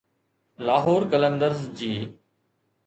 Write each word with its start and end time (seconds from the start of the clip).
لاهور 0.69 1.03
قلندرز 1.11 1.69
جي 1.81 1.91